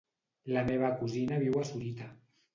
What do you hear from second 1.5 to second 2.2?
a Sorita.